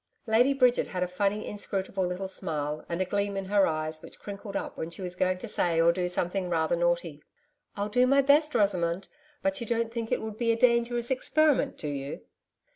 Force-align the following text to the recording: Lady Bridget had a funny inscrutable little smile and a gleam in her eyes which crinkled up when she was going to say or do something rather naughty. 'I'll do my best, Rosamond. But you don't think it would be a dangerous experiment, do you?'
Lady 0.25 0.51
Bridget 0.51 0.87
had 0.87 1.03
a 1.03 1.07
funny 1.07 1.45
inscrutable 1.45 2.03
little 2.03 2.27
smile 2.27 2.83
and 2.89 3.03
a 3.03 3.05
gleam 3.05 3.37
in 3.37 3.45
her 3.45 3.67
eyes 3.67 4.01
which 4.01 4.17
crinkled 4.19 4.55
up 4.55 4.75
when 4.75 4.89
she 4.89 5.03
was 5.03 5.15
going 5.15 5.37
to 5.37 5.47
say 5.47 5.79
or 5.79 5.91
do 5.91 6.09
something 6.09 6.49
rather 6.49 6.75
naughty. 6.75 7.21
'I'll 7.77 7.89
do 7.89 8.07
my 8.07 8.23
best, 8.23 8.55
Rosamond. 8.55 9.09
But 9.43 9.61
you 9.61 9.67
don't 9.67 9.93
think 9.93 10.11
it 10.11 10.19
would 10.23 10.39
be 10.39 10.51
a 10.51 10.57
dangerous 10.57 11.11
experiment, 11.11 11.77
do 11.77 11.87
you?' 11.89 12.21